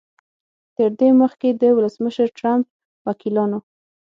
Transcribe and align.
تر 0.75 0.89
دې 0.99 1.09
مخکې 1.21 1.49
د 1.61 1.63
ولسمشر 1.77 2.27
ټرمپ 2.37 2.65
وکیلانو 3.07 3.59